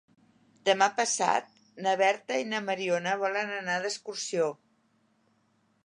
[0.69, 1.51] Demà passat
[1.87, 4.53] na Berta i na Mariona volen anar d'excursió.